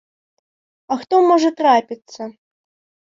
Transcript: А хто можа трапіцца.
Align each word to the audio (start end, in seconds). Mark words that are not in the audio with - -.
А 0.95 0.97
хто 1.03 1.15
можа 1.33 1.49
трапіцца. 1.63 2.21